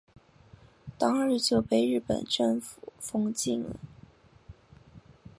[0.97, 3.79] 当日就被日本政府封禁了。